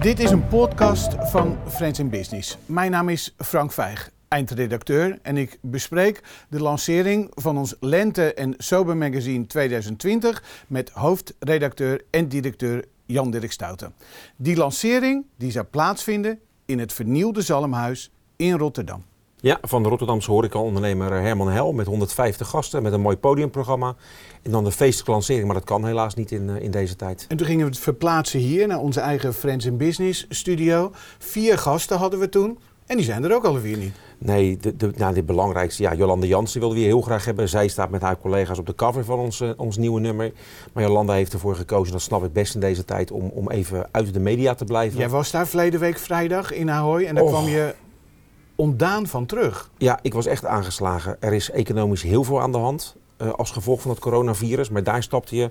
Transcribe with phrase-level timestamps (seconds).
[0.00, 2.58] Dit is een podcast van Friends in Business.
[2.66, 5.18] Mijn naam is Frank Vijg, eindredacteur.
[5.22, 12.28] En ik bespreek de lancering van ons Lente- en Sober Magazine 2020 met hoofdredacteur en
[12.28, 13.92] directeur Jan Dirk Stouten.
[14.36, 19.04] Die lancering die zou plaatsvinden in het vernieuwde Zalmhuis in Rotterdam.
[19.40, 23.94] Ja, van de Rotterdamse horecaondernemer Herman Hel met 150 gasten, met een mooi podiumprogramma.
[24.42, 27.24] En dan de feestelijke lancering, maar dat kan helaas niet in, eh, in deze tijd.
[27.28, 30.92] En toen gingen we het verplaatsen hier naar onze eigen Friends in Business studio.
[31.18, 33.94] Vier gasten hadden we toen en die zijn er ook alle vier niet.
[34.18, 37.48] Nee, de, de, nou, de belangrijkste, ja, Jolanda Jansen wilden we heel graag hebben.
[37.48, 40.32] Zij staat met haar collega's op de cover van ons, eh, ons nieuwe nummer.
[40.72, 43.88] Maar Jolanda heeft ervoor gekozen, dat snap ik best in deze tijd, om, om even
[43.90, 44.98] uit de media te blijven.
[44.98, 47.30] Jij was daar verleden week vrijdag in Ahoy en daar Och.
[47.30, 47.74] kwam je
[48.60, 49.70] ontdaan van terug.
[49.76, 51.16] Ja, ik was echt aangeslagen.
[51.20, 54.70] Er is economisch heel veel aan de hand eh, als gevolg van het coronavirus.
[54.70, 55.50] Maar daar stapte je,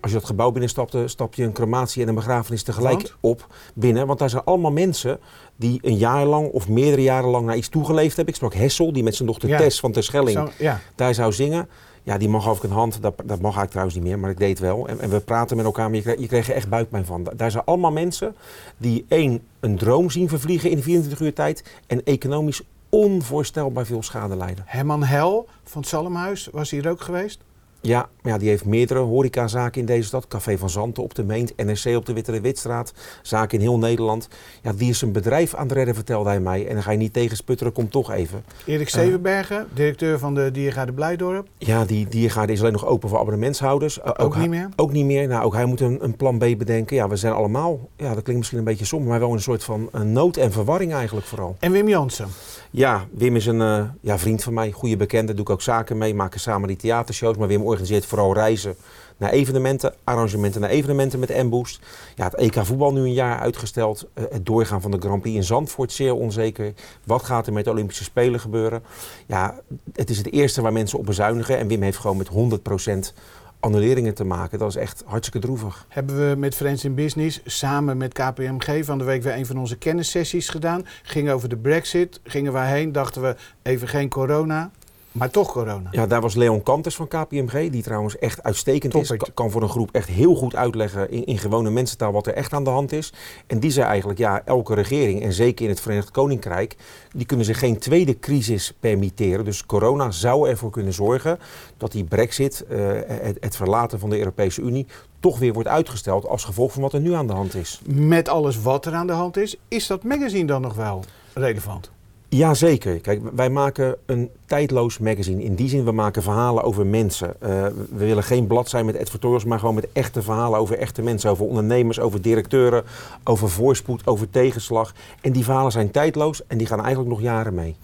[0.00, 3.16] als je dat gebouw binnenstapte, stap je een crematie en een begrafenis tegelijk Want?
[3.20, 4.06] op binnen.
[4.06, 5.20] Want daar zijn allemaal mensen
[5.56, 8.34] die een jaar lang of meerdere jaren lang naar iets toegeleefd hebben.
[8.34, 9.58] Ik sprak Hessel, die met zijn dochter Ja.
[9.58, 10.80] Tess van Terschelling Zo, ja.
[10.94, 11.68] daar zou zingen.
[12.02, 12.92] Ja, die mag over een hand.
[13.02, 14.88] Dat, dat mag eigenlijk trouwens niet meer, maar ik deed wel.
[14.88, 17.24] En, en we praten met elkaar, maar je kreeg, er echt buikpijn van.
[17.24, 18.34] Da- Daar zijn allemaal mensen
[18.76, 21.64] die één, een droom zien vervliegen in 24 uur tijd.
[21.86, 24.64] En economisch onvoorstelbaar veel schade lijden.
[24.66, 27.40] Herman Hel van het Zalmhuis was hier ook geweest.
[27.80, 30.28] Ja, ja, die heeft meerdere horecazaken in deze stad.
[30.28, 32.92] Café van Zanten op de Meent, NRC op de Witte de Witstraat.
[33.22, 34.28] Zaken in heel Nederland.
[34.62, 36.66] Ja, die is een bedrijf aan het redden, vertelde hij mij.
[36.66, 38.44] En dan ga je niet tegensputteren, kom toch even.
[38.66, 41.48] Erik Zevenbergen, directeur van de Diergaarde Blijdorp.
[41.58, 43.98] Ja, die diergaarde is alleen nog open voor abonnementshouders.
[43.98, 44.68] Uh, Ook niet meer?
[44.76, 45.28] Ook niet meer.
[45.28, 46.96] Nou, ook hij moet een, een plan B bedenken.
[46.96, 49.64] Ja, we zijn allemaal, ja, dat klinkt misschien een beetje somber, maar wel een soort
[49.64, 51.56] van eh, nood en verwarring eigenlijk vooral.
[51.58, 52.28] En Wim Jansen.
[52.70, 55.98] Ja, Wim is een eh, ja, vriend van mij, goede bekende, doe ik ook zaken
[55.98, 57.36] mee, maken samen die theatershows.
[57.36, 58.76] Maar Wim organiseert vooral reizen
[59.20, 61.80] naar evenementen, arrangementen naar evenementen met M-Boost.
[62.14, 64.06] Ja, het EK voetbal nu een jaar uitgesteld.
[64.14, 66.72] Eh, het doorgaan van de Grand Prix in Zandvoort zeer onzeker.
[67.04, 68.82] Wat gaat er met de Olympische Spelen gebeuren?
[69.26, 69.60] Ja,
[69.92, 71.58] het is het eerste waar mensen op bezuinigen.
[71.58, 73.14] En Wim heeft gewoon met 100%
[73.60, 74.58] annuleringen te maken.
[74.58, 75.86] Dat is echt hartstikke droevig.
[75.88, 79.58] Hebben we met Friends in Business samen met KPMG van de week weer een van
[79.58, 80.86] onze kennissessies gedaan.
[81.02, 82.20] Ging over de brexit.
[82.24, 84.70] Gingen wij heen, dachten we even geen corona.
[85.12, 85.88] Maar toch corona.
[85.90, 89.12] Ja, daar was Leon Kanters van KPMG, die trouwens echt uitstekend is.
[89.34, 92.52] Kan voor een groep echt heel goed uitleggen in, in gewone mensentaal wat er echt
[92.52, 93.12] aan de hand is.
[93.46, 96.76] En die zei eigenlijk, ja, elke regering, en zeker in het Verenigd Koninkrijk,
[97.14, 99.44] die kunnen zich geen tweede crisis permitteren.
[99.44, 101.38] Dus corona zou ervoor kunnen zorgen
[101.76, 104.86] dat die brexit, eh, het, het verlaten van de Europese Unie,
[105.20, 107.80] toch weer wordt uitgesteld als gevolg van wat er nu aan de hand is.
[107.86, 111.04] Met alles wat er aan de hand is, is dat magazine dan nog wel
[111.34, 111.90] relevant?
[112.30, 113.00] Jazeker.
[113.00, 115.42] Kijk, wij maken een tijdloos magazine.
[115.42, 117.34] In die zin, we maken verhalen over mensen.
[117.40, 117.48] Eh,
[117.90, 121.30] we willen geen bladzij met advertorials, maar gewoon met echte verhalen over echte mensen.
[121.30, 122.84] Over ondernemers, over directeuren,
[123.24, 124.92] over voorspoed, over tegenslag.
[125.20, 127.76] En die verhalen zijn tijdloos en die gaan eigenlijk nog jaren mee.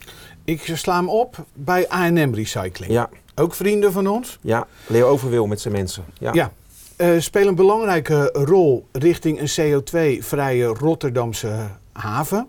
[0.44, 2.92] Ik sla hem op bij A&M Recycling.
[2.92, 4.38] Ja, Ook vrienden van ons.
[4.40, 4.66] ja.
[4.86, 6.04] Leo Overwil met zijn mensen.
[6.18, 6.32] Ja.
[6.32, 6.52] Ja.
[6.96, 9.48] Eh, spelen een belangrijke rol richting een
[9.82, 11.52] CO2-vrije Rotterdamse
[11.92, 12.48] haven.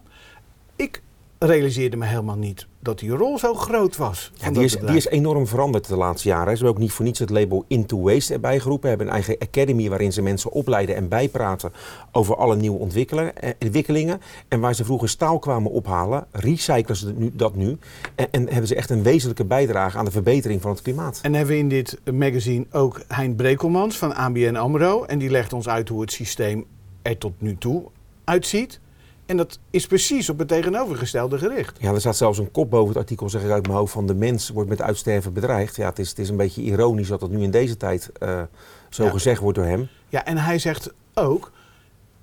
[0.76, 1.02] Ik
[1.40, 4.32] realiseerde me helemaal niet dat die rol zo groot was.
[4.34, 6.46] Ja, die, dat is, die is enorm veranderd de laatste jaren.
[6.46, 8.90] Ze hebben ook niet voor niets het label Into Waste erbij geroepen.
[8.90, 11.72] Ze hebben een eigen academy waarin ze mensen opleiden en bijpraten
[12.12, 14.22] over alle nieuwe eh, ontwikkelingen.
[14.48, 17.78] En waar ze vroeger staal kwamen ophalen, recyclen ze nu- dat nu.
[18.16, 21.20] En, en hebben ze echt een wezenlijke bijdrage aan de verbetering van het klimaat.
[21.22, 25.04] En hebben we in dit magazine ook Hein Brekelmans van ABN AMRO.
[25.04, 26.66] En die legt ons uit hoe het systeem
[27.02, 27.84] er tot nu toe
[28.24, 28.80] uitziet.
[29.28, 31.78] En dat is precies op het tegenovergestelde gericht.
[31.82, 34.08] Ja, er staat zelfs een kop boven het artikel, zeg ik uit mijn hoofd, van
[34.08, 35.76] de mens wordt met uitsterven bedreigd.
[35.76, 38.42] Ja, het is, het is een beetje ironisch dat dat nu in deze tijd eh,
[38.90, 39.10] zo Ja.
[39.12, 39.88] gezegd wordt door hem.
[40.10, 41.52] Ja, en hij zegt ook,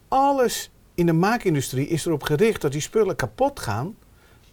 [0.08, 3.94] alles in de maakindustrie is erop gericht dat die spullen kapot gaan,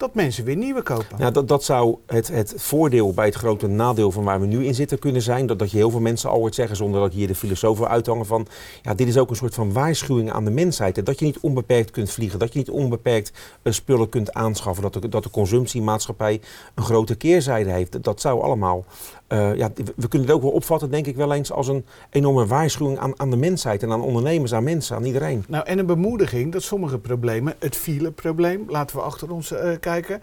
[0.02, 1.18] dat mensen weer nieuwe kopen.
[1.18, 4.66] Ja, dat, dat zou het, het voordeel bij het grote nadeel van waar we nu
[4.66, 5.46] in zitten kunnen zijn.
[5.46, 7.88] Dat, dat je heel veel mensen al hoort zeggen, zonder dat hier de filosoof wil
[7.88, 8.48] uithangen van...
[8.82, 11.06] Ja, dit is ook een soort van waarschuwing aan de mensheid.
[11.06, 13.32] Dat je niet onbeperkt kunt vliegen, dat je niet onbeperkt
[13.62, 14.84] eh, spullen kunt aanschaffen.
[14.84, 16.42] Dat de, dat de consumptiemaatschappij
[16.76, 18.04] een grote keerzijde heeft.
[18.04, 18.86] Dat zou allemaal...
[19.32, 22.46] eh, ja, we- kunnen het ook wel opvatten, denk ik wel eens, als een enorme
[22.46, 23.84] waarschuwing aan, aan de mensheid.
[23.84, 25.44] En aan ondernemers, aan mensen, aan iedereen.
[25.48, 30.22] Nou, en een bemoediging dat sommige problemen, het fileprobleem, laten we achter ons eh, kijken,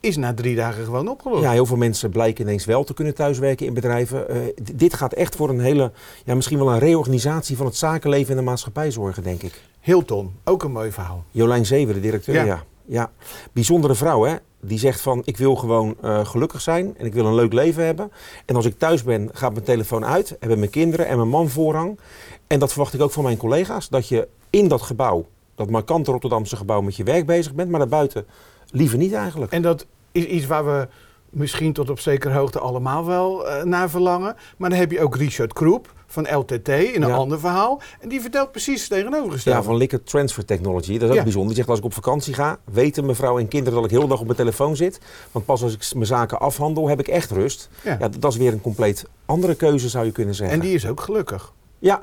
[0.00, 1.42] is na drie dagen gewoon opgelost.
[1.42, 4.28] Ja, heel veel mensen blijken ineens wel te kunnen thuiswerken in bedrijven.
[4.28, 4.36] Eh,
[4.74, 5.92] dit gaat echt voor een hele,
[6.24, 9.60] ja, misschien wel een reorganisatie van het zakenleven en de maatschappij zorgen, denk ik.
[9.80, 11.24] Hilton, ook een mooi verhaal.
[11.30, 12.44] Jolijn Zever, de directeur, Ja.
[12.44, 12.62] ja.
[12.86, 13.10] Ja.
[13.52, 14.36] Bijzondere vrouw, hè?
[14.60, 17.84] Die zegt van, ik wil gewoon eh, gelukkig zijn en ik wil een leuk leven
[17.84, 18.12] hebben.
[18.44, 21.48] En als ik thuis ben, gaat mijn telefoon uit, hebben mijn kinderen en mijn man
[21.48, 21.98] voorrang.
[22.46, 26.10] En dat verwacht ik ook van mijn collega's, dat je in dat gebouw dat markante
[26.10, 28.26] Rotterdamse gebouw met je werk bezig bent, maar daarbuiten
[28.70, 29.52] liever niet eigenlijk.
[29.52, 30.88] En dat is iets waar we
[31.36, 34.36] misschien tot op zekere hoogte allemaal wel uh, naar verlangen.
[34.56, 37.80] Maar dan heb je ook Richard Kroep van LTT in een ander verhaal.
[38.00, 39.58] En die vertelt precies het tegenovergestelde.
[39.58, 40.98] Ja, van Liquid Transfer Technology.
[40.98, 41.48] Dat is ook bijzonder.
[41.48, 44.08] Die zegt als ik op vakantie ga, weten mevrouw en kinderen dat ik heel de
[44.08, 45.00] dag op mijn telefoon zit.
[45.32, 47.68] Want pas als ik mijn zaken afhandel, heb ik echt rust.
[47.82, 47.96] Ja.
[48.00, 50.56] ja dat is weer een compleet andere keuze, zou je kunnen zeggen.
[50.56, 51.52] En die is ook gelukkig.
[51.78, 52.00] Ja,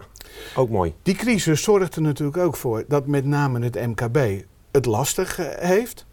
[0.56, 0.94] ook mooi.
[1.04, 5.46] Die crisis zorgt er natuurlijk ook voor dat met name het MKB het lastig eh,
[5.68, 6.06] heeft.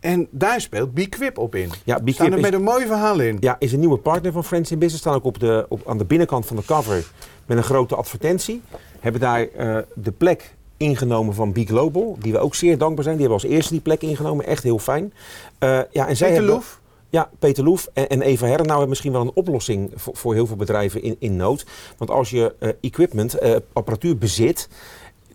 [0.00, 1.70] En daar speelt Biquip op in.
[1.84, 3.36] Ja, Biquip Staan er met een mooi verhaal in.
[3.40, 5.02] Ja, is een nieuwe partner van Friends in Business.
[5.02, 7.06] Staan ook op de, op, aan de binnenkant van de cover
[7.46, 8.62] met een grote advertentie.
[9.00, 13.16] Hebben daar uh, de plek ingenomen van B Global, die we ook zeer dankbaar zijn.
[13.16, 15.12] Die hebben als eerste die plek ingenomen, echt heel fijn.
[15.60, 16.80] Uh, ja, en zij Peter Loef?
[17.08, 18.62] Ja, Peter Loef en, en Eva Herren.
[18.62, 21.66] Nou, hebben misschien wel een oplossing voor, voor heel veel bedrijven in, in nood.
[21.96, 23.38] Want als je uh, equipment,
[23.72, 24.68] apparatuur bezit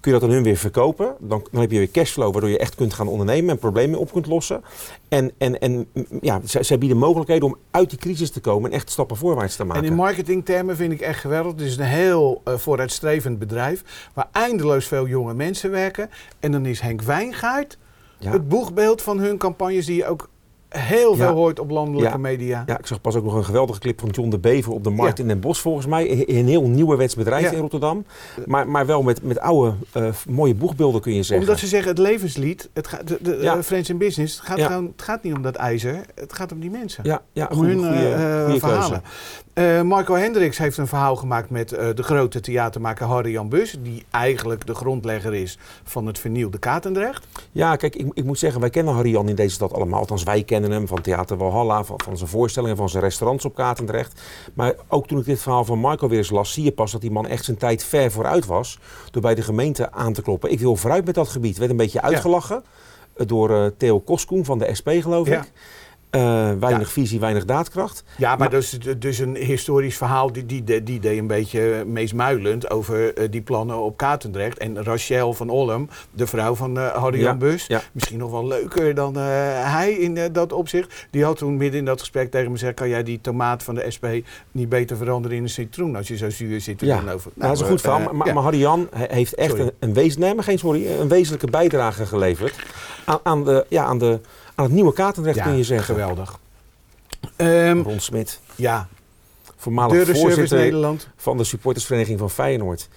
[0.02, 1.16] kun je dat aan hun weer verkopen.
[1.20, 4.12] Dan, dan heb je weer cashflow, waardoor je echt kunt gaan ondernemen en problemen op
[4.12, 4.64] kunt lossen.
[5.08, 5.88] En, en, en
[6.22, 9.64] ja, zij, bieden mogelijkheden om uit die crisis te komen en echt stappen voorwaarts te
[9.64, 9.84] maken.
[9.84, 11.52] En in marketingtermen vind ik echt geweldig.
[11.52, 16.10] Het is een heel uh, vooruitstrevend bedrijf waar eindeloos veel jonge mensen werken.
[16.40, 17.78] En dan is Henk Wijngaard
[18.30, 20.30] het boegbeeld van hun campagnes die je ook
[20.78, 22.64] heel veel hoort op landelijke media.
[22.66, 24.90] Ja, ik zag pas ook nog een geweldige clip van John de Bever op de
[24.90, 26.30] markt in Den Bosch volgens mij.
[26.30, 28.06] Een heel nieuwerwets bedrijf in Rotterdam.
[28.46, 31.48] Maar, maar wel met, met oude, uh, mooie boegbeelden kun je zeggen.
[31.48, 34.62] Omdat ze zeggen het levenslied, het gaat, de, de uh, Friends in Business, het gaat,
[34.62, 37.04] gewoon, het gaat niet om dat ijzer, het gaat om die mensen.
[37.04, 39.04] Ja, ja om hun uh, verhalen.
[39.88, 44.66] Marco Hendricks heeft een verhaal gemaakt met de grote theatermaker Harry Jan Bus, die eigenlijk
[44.66, 47.28] de grondlegger is van het vernieuwde Katendrecht.
[47.52, 50.00] Ja, kijk, ik, ik moet zeggen, wij kennen Harry Jan in deze stad allemaal.
[50.00, 53.56] Althans, wij kennen hem van Theater Walhalla, van, van zijn voorstellingen, van zijn restaurants op
[53.56, 54.22] Katendrecht.
[54.54, 57.02] Maar ook toen ik dit verhaal van Marco weer eens las, zie je pas dat
[57.02, 58.80] die man echt zijn tijd ver vooruit was.
[59.12, 60.52] Door bij de gemeente aan te kloppen.
[60.52, 61.58] Ik wil vooruit met dat gebied.
[61.58, 62.64] Werd een beetje uitgelachen.
[63.16, 65.52] Door uh, Theo Koskoen van de SP, geloof ik.
[66.16, 68.04] Uh, weinig visie, weinig daadkracht.
[68.18, 73.20] Ja, maar, dus, dus een historisch verhaal die, die, die deed een beetje meesmuilend over
[73.20, 74.58] uh, die plannen op Katendrecht.
[74.58, 77.82] En Rachel van Ollem, de vrouw van uh, Harry ja, Bus, ja.
[77.92, 81.08] misschien nog wel leuker dan hij in dat opzicht.
[81.10, 83.76] Die had toen midden in dat gesprek tegen me gezegd, kan jij die tomaat van
[83.76, 84.06] de SP
[84.52, 86.98] niet beter veranderen in een citroen als je zo zuur zit ja.
[86.98, 87.32] over.
[87.34, 88.14] Nou, dat is een goed verhaal.
[88.14, 91.48] Maar, maar Harry Jan heeft echt een, een, wezen, nee, maar geen sorry, een wezenlijke
[91.48, 92.56] bijdrage geleverd
[93.06, 93.66] aan, aan de...
[93.70, 94.20] Ja, aan de
[94.56, 95.96] aan het nieuwe Katendrecht kun je zeggen.
[95.96, 96.40] geweldig.
[97.38, 98.40] Um, Ron Smit.
[98.56, 98.88] Ja.
[99.58, 101.08] Voormalig voorzitter Nederland.
[101.16, 102.90] van de supportersvereniging van Feyenoord.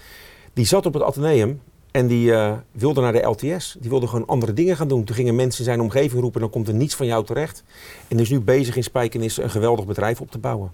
[0.53, 1.61] Die zat op het ateneum
[1.91, 3.75] en die uh, wilde naar de LTS.
[3.79, 5.03] Die wilde gewoon andere dingen gaan doen.
[5.03, 7.63] Toen gingen mensen in zijn omgeving roepen, dan komt er niets van jou terecht.
[8.07, 10.71] En is nu bezig in Spijkenis een geweldig bedrijf op te bouwen.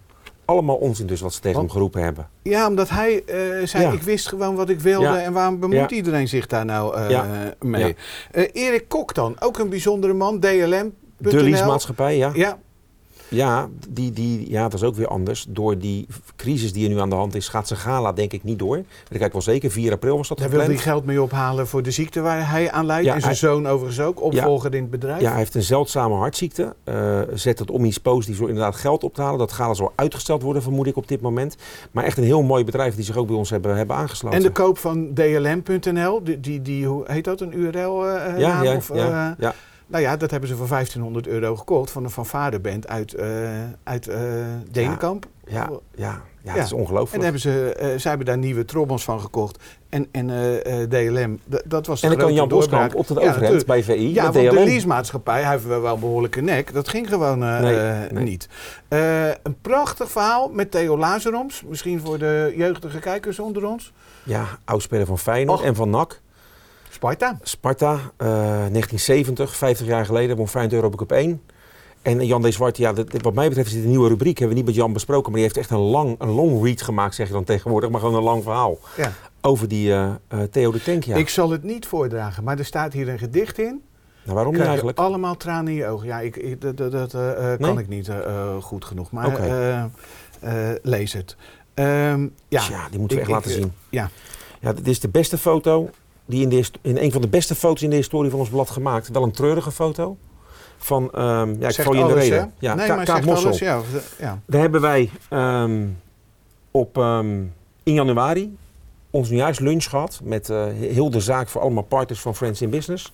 [0.52, 2.30] Allemaal onzin dus wat ze tegen hem geroepen hebben.
[2.44, 6.28] Ja, omdat hij uh, zei, ik wist gewoon wat ik wilde en waarom bemoeit iedereen
[6.28, 7.24] zich daar nou uh,
[7.60, 7.96] mee?
[8.32, 10.94] Erik Kok dan, ook een bijzondere man, DLM.
[11.18, 11.30] De
[12.18, 12.32] ja.
[12.34, 12.58] Ja,
[13.32, 15.46] ja, die, die, ja, dat is ook weer anders.
[15.50, 18.44] Door die crisis die er nu aan de hand is, gaat zijn gala denk ik
[18.44, 18.76] niet door.
[18.76, 19.72] Dat kijk ik wel zeker.
[19.72, 22.72] 4 april was dat Daar wil hij geld mee ophalen voor de ziekte waar hij
[22.72, 23.08] aan leidt.
[23.08, 25.22] en zijn zoon overigens ook, opvolger in het bedrijf.
[25.22, 26.76] Ja, hij heeft een zeldzame hartziekte.
[26.86, 29.40] Uh, zet het om iets positiefs door inderdaad geld op te halen.
[29.40, 31.56] Dat gala zal uitgesteld worden, vermoed ik op dit moment.
[31.92, 34.38] Maar echt een heel mooi bedrijf die zich ook bij ons hebben, hebben aangesloten.
[34.38, 38.06] En de koop van dlm.nl, die, die, die, hoe heet dat, een URL?
[38.06, 39.54] Uh, eh, ja, ja, of, uh, ja, ja.
[39.92, 43.26] Nou ja, dat hebben ze voor 1500 euro gekocht van een fanfareband uit, uh,
[43.84, 44.16] uit uh,
[44.72, 45.26] Denenkamp.
[45.46, 47.14] Ja, ja, ja, het is ongelooflijk.
[47.14, 49.64] En hebben ze, uh, zij hebben daar nieuwe trommels van gekocht.
[49.90, 50.28] En, en
[50.90, 54.14] DLM, dat was En dan kan Jan Boskamp op de overheid bij VI.
[54.14, 56.74] Ja, want de leasemaatschappij, hij heeft wel een behoorlijke nek.
[56.74, 58.24] Dat ging gewoon nee, nee.
[58.24, 58.50] niet.
[59.44, 61.64] een prachtig verhaal met Theo Lazaroms.
[61.68, 63.94] Misschien voor de jeugdige kijkers onder ons.
[64.24, 66.21] Ja, oudspeler van Feyenoord en van NAC.
[67.02, 67.38] Sparta.
[67.42, 71.42] Sparta, uh, 1970, 50 jaar geleden, won Feyenoord Europa Cup 1.
[72.02, 72.54] En Jan D.
[72.54, 74.38] Zwart, ja, wat mij betreft is dit een nieuwe rubriek.
[74.38, 76.82] Hebben we niet met Jan besproken, maar die heeft echt een, lang, een long read
[76.82, 77.90] gemaakt, zeg je dan tegenwoordig.
[77.90, 79.12] Maar gewoon een lang verhaal ja.
[79.42, 80.14] over die uh,
[80.52, 81.16] Theo de Tank, ja.
[81.16, 83.82] Ik zal het niet voordragen, maar er staat hier een gedicht in.
[84.24, 84.98] Nou, waarom niet eigenlijk?
[84.98, 86.08] allemaal tranen in je ogen.
[86.08, 88.10] Ja, ik, ik dat, dat uh, kan ik niet
[88.60, 89.90] goed genoeg, maar okay.
[90.82, 91.36] lees het.
[91.74, 93.74] Um, ja, ja, die moeten we echt laten zien.
[93.90, 94.10] Ja.
[94.60, 95.90] ja, dit is de beste foto
[96.32, 98.70] die in, de, in een van de beste foto's in de historie van ons blad
[98.70, 99.10] gemaakt.
[99.10, 100.18] Wel een treurige foto.
[100.78, 102.54] Van, um, ja, ik val je in de reden.
[102.60, 103.48] Ja, nee, maar Kaap Mossel.
[103.48, 103.82] Alles, ja.
[104.20, 104.40] ja.
[104.46, 105.98] Daar hebben wij um,
[106.72, 108.58] op, um, in januari
[109.10, 113.14] ons lunch gehad met uh, heel de zaak voor allemaal partners van Friends in Business.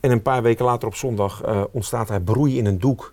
[0.00, 3.12] En een paar weken later op zondag uh, ontstaat er broei in een doek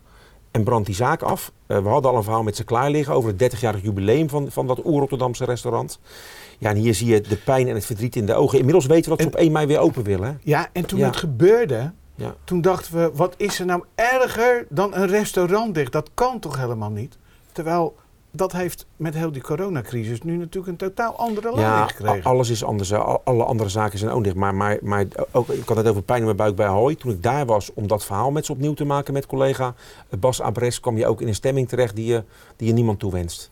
[0.51, 1.51] en brandt die zaak af.
[1.66, 4.51] Eh, we hadden al een verhaal met ze klaar liggen over het 30-jarig jubileum van,
[4.51, 6.00] van dat oer-Rotterdamse restaurant.
[6.58, 8.58] Ja, en hier zie je de pijn en het verdriet in de ogen.
[8.58, 10.40] Inmiddels weten we dat ze op 1 mei weer open willen.
[10.44, 12.36] Ja, en toen het gebeurde, ja.
[12.44, 15.92] toen dachten we, wat is er nou erger dan een restaurant dicht?
[15.92, 17.18] Dat kan toch helemaal niet?
[17.52, 17.96] Terwijl
[18.32, 22.24] dat heeft met heel die coronacrisis nu natuurlijk een totaal andere lijn ja, gekregen.
[22.24, 22.94] alles is anders.
[23.24, 24.36] Alle andere zaken zijn ook dicht.
[24.36, 26.96] Maar, maar, maar ook, ik had het over pijn in mijn buik bij Hooi.
[26.96, 29.74] Toen ik daar was om dat verhaal met ze opnieuw te maken met collega
[30.20, 30.80] Bas Abres...
[30.80, 32.24] kwam je ook in een stemming terecht die je,
[32.56, 33.50] die je niemand toewenst.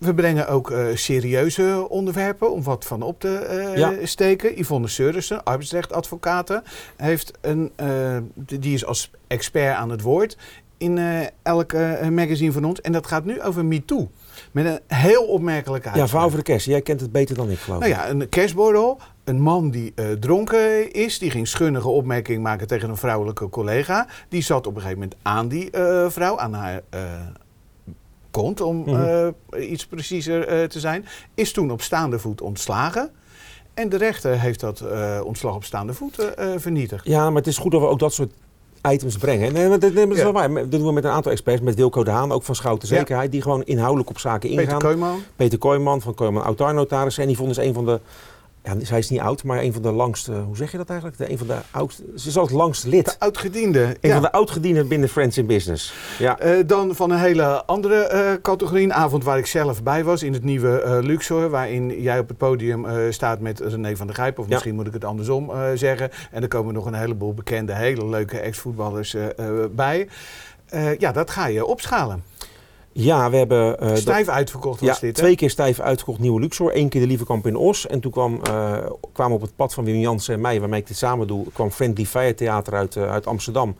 [0.00, 4.58] We brengen ook uh, serieuze onderwerpen om wat van op te uh, steken.
[4.58, 6.62] Yvonne Seurissen, arbeidsrechtadvocaat,
[6.96, 10.36] heeft een, uh, die is als expert aan het woord
[10.76, 10.98] in
[11.42, 11.72] elk
[12.10, 12.80] magazine van ons.
[12.80, 14.10] En dat gaat nu over MeToo.
[14.52, 16.08] Met een heel opmerkelijke uitspraak.
[16.08, 16.66] Ja, vrouw voor de kerst.
[16.66, 17.88] Jij kent het beter dan ik, geloof ik.
[17.88, 18.98] Nou ja, een kerstborrel.
[19.24, 24.06] Een man die uh, dronken is, die ging schunnige opmerking maken tegen een vrouwelijke collega.
[24.28, 25.70] Die zat op een gegeven moment aan die
[26.08, 26.80] vrouw, aan haar
[28.30, 31.06] kont, om mm iets preciezer te zijn.
[31.34, 33.10] Is toen op staande voet ontslagen.
[33.74, 34.84] En de rechter heeft dat
[35.24, 37.06] ontslag op staande voet vernietigd.
[37.06, 38.32] Ja, maar het is goed dat we ook dat soort
[38.90, 39.52] items brengen.
[39.52, 40.54] Nee, dat, dat is wel waar.
[40.54, 41.60] Dat doen we met een aantal experts.
[41.60, 43.32] Met Wilco de Haan, ook van Schouten Zekerheid.
[43.32, 44.64] Die gewoon inhoudelijk op zaken ingaan.
[44.64, 45.22] Peter Kooijman.
[45.36, 47.18] Peter Kooijman van Kooijman Autarnotaris.
[47.18, 48.00] En die vond dus een van de
[48.62, 51.18] ja, zij is niet oud, maar een van de langste, hoe zeg je dat eigenlijk?
[51.18, 53.04] De, een van de oudste, ze is al het langst lid.
[53.04, 53.96] De oudgediende.
[54.00, 55.94] Een van de oudgedienden binnen Friends in Business.
[56.18, 56.44] Ja.
[56.44, 60.22] Uh, dan van een hele andere uh, categorie, een avond waar ik zelf bij was
[60.22, 64.16] in het nieuwe uh, Luxor, waarin jij op het podium staat met René van der
[64.16, 66.10] Gijp, of misschien moet ik het andersom zeggen.
[66.30, 69.16] En er komen nog een heleboel bekende, hele leuke ex-voetballers
[69.70, 70.08] bij.
[70.98, 72.22] ja, dat ga je opschalen.
[72.92, 73.76] Ja, we hebben...
[73.82, 76.76] Uh, stijf uitverkocht was ja, dit, twee keer stijf uitverkocht Nieuwe Luxor.
[76.76, 77.86] Eén keer de Lievekamp in Os.
[77.86, 78.78] En toen kwam, uh,
[79.12, 81.70] kwamen op het pad van Wim Jansen en mij, waarmee ik dit samen doe, kwam
[81.70, 83.76] Friendly Fire Theater uit, uh, uit Amsterdam.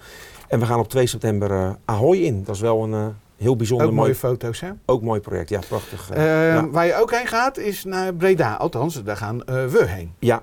[0.49, 2.45] En we gaan op 2 september Ahoy in.
[2.45, 4.71] Dat is wel een heel bijzonder ook mooie foto's, hè?
[4.87, 6.11] Ook mooi project, ja, prachtig.
[6.15, 6.69] Ja.
[6.69, 8.55] Waar je ook heen gaat, is naar Breda.
[8.55, 10.13] Althans, daar gaan we heen.
[10.19, 10.43] Ja,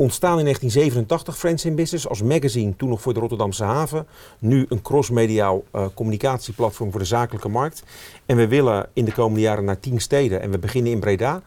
[0.00, 4.06] Ontstaan in 1987 Friends in Business als magazine, toen nog voor de Rotterdamse haven.
[4.38, 7.82] Nu een crossmediaal uh, communicatieplatform voor de zakelijke markt.
[8.26, 11.42] En we willen in de komende jaren naar tien steden en we beginnen in Breda.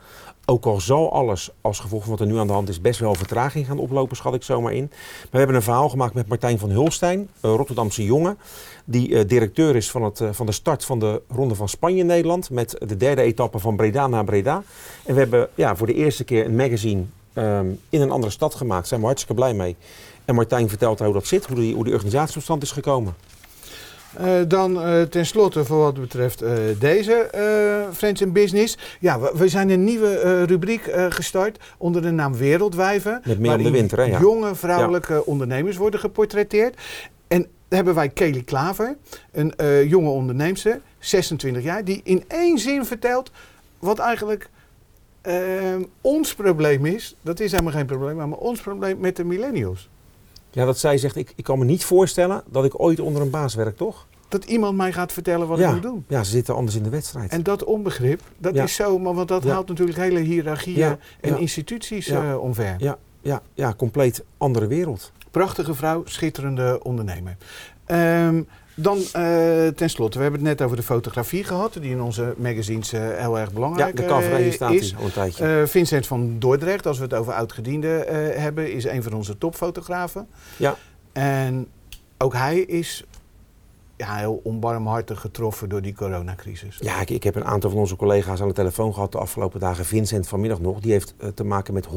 [0.45, 2.99] Ook al zal alles als gevolg van wat er nu aan de hand is best
[2.99, 4.87] wel vertraging gaan oplopen, schat ik zomaar in.
[4.89, 8.37] Maar we hebben een verhaal gemaakt met Martijn van Hulstein, een Rotterdamse jongen.
[8.85, 12.03] Die uh, directeur is van, het, uh, van de start van de Ronde van Spanje
[12.03, 12.49] Nederland.
[12.49, 14.63] Met de derde etappe van Breda naar Breda.
[15.05, 18.55] En we hebben ja, voor de eerste keer een magazine um, in een andere stad
[18.55, 18.79] gemaakt.
[18.79, 19.75] Daar zijn we hartstikke blij mee.
[20.25, 23.15] En Martijn vertelt hoe dat zit, hoe die, hoe die organisatie tot stand is gekomen.
[24.21, 27.29] Uh, dan uh, tenslotte voor wat betreft uh, deze
[27.93, 28.77] Friends in Business.
[28.99, 33.21] Ja, we, we zijn een nieuwe rubriek gestart onder de naam Wereldwijven.
[33.25, 34.03] Met meer om de winter, hè?
[34.03, 34.19] Ja.
[34.19, 35.19] Jonge vrouwelijke ja.
[35.19, 36.77] ondernemers worden geportretteerd.
[37.27, 38.97] En hebben wij Kelly Klaver,
[39.31, 39.53] een
[39.87, 43.31] jonge onderneemster, 26 jaar, die in één zin vertelt
[43.79, 44.49] wat eigenlijk
[45.27, 49.89] uh, ons probleem is, dat is helemaal geen probleem, maar ons probleem met de millennials.
[50.51, 53.29] Ja, dat zij zegt, ik, ik kan me niet voorstellen dat ik ooit onder een
[53.29, 54.07] baas werk, toch?
[54.27, 56.05] Dat iemand mij gaat vertellen wat ik moet doen.
[56.07, 57.31] Ja, ze zitten anders in de wedstrijd.
[57.31, 62.07] En dat onbegrip, dat is zo, maar want dat haalt natuurlijk hele hiërarchieën en instituties
[62.07, 62.75] uh, omver.
[62.77, 65.11] Ja, ja, ja, compleet andere wereld.
[65.31, 67.37] Prachtige vrouw, schitterende ondernemer.
[67.91, 72.33] Um, dan uh, tenslotte, we hebben het net over de fotografie gehad, die in onze
[72.37, 74.95] magazines uh, heel erg belangrijk ja, de cover uh, staat is.
[74.95, 75.63] Al een tijdje.
[75.67, 77.87] Vincent van Dordrecht, als we het over oud-gediende
[78.35, 80.27] hebben, is een van onze topfotografen.
[80.57, 80.75] Ja.
[81.11, 81.67] En
[82.17, 83.03] ook hij is
[84.01, 86.77] ja, heel onbarmhartig getroffen door die coronacrisis.
[86.79, 89.59] Ja, ik, ik, heb een aantal van onze collega's aan de telefoon gehad de afgelopen
[89.59, 89.85] dagen.
[89.85, 91.89] Vincent vanmiddag nog, die heeft uh, te maken met 100%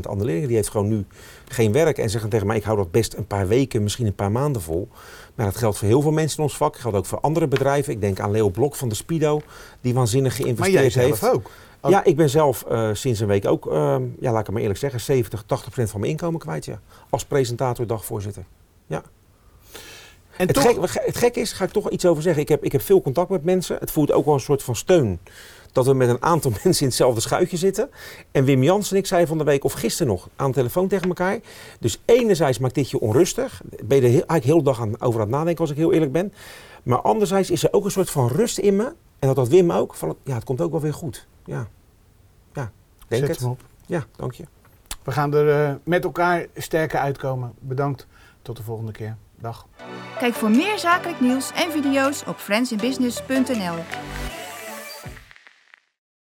[0.00, 0.46] annulering.
[0.46, 1.04] Die heeft gewoon nu
[1.48, 4.14] geen werk en zeggen tegen mij, ik hou dat best een paar weken, misschien een
[4.14, 4.88] paar maanden vol.
[5.34, 6.72] Maar dat geldt voor heel veel mensen in ons vak.
[6.72, 7.92] Dat geldt ook voor andere bedrijven.
[7.92, 9.40] Ik denk aan Leo Blok van de Spido,
[9.80, 10.96] die waanzinnig geïnvesteerd heeft.
[10.96, 11.50] Maar jij zelf ook?
[11.90, 13.72] Ja, ik ben zelf uh, sinds een week ook, uh,
[14.20, 16.64] ja, laat ik het maar eerlijk zeggen, 70, 80 procent van mijn inkomen kwijt.
[16.64, 16.80] Ja.
[17.10, 18.44] Als presentator, dagvoorzitter.
[18.86, 19.02] Ja.
[20.36, 20.92] En het, toch...
[20.92, 22.42] gek, het gek is, ga ik toch iets over zeggen.
[22.42, 23.76] Ik heb, ik heb veel contact met mensen.
[23.80, 25.20] Het voelt ook wel een soort van steun.
[25.72, 27.90] Dat we met een aantal mensen in hetzelfde schuitje zitten.
[28.30, 30.88] En Wim Jans en ik zeiden van de week, of gisteren nog, aan de telefoon
[30.88, 31.38] tegen elkaar.
[31.80, 33.62] Dus enerzijds maakt dit je onrustig.
[33.84, 35.76] Ben je er heel, eigenlijk heel de dag aan, over aan het nadenken, als ik
[35.76, 36.32] heel eerlijk ben.
[36.82, 38.92] Maar anderzijds is er ook een soort van rust in me.
[39.18, 39.94] En dat had Wim ook.
[39.94, 41.26] Van, ja, het komt ook wel weer goed.
[41.44, 41.68] Ja,
[42.52, 42.72] ja
[43.08, 43.48] denk Zet het.
[43.48, 43.60] op.
[43.86, 44.44] Ja, dank je.
[45.02, 47.52] We gaan er uh, met elkaar sterker uitkomen.
[47.58, 48.06] Bedankt.
[48.42, 49.16] Tot de volgende keer.
[49.40, 49.66] Dag.
[50.18, 53.74] Kijk voor meer zakelijk nieuws en video's op friendsinbusiness.nl.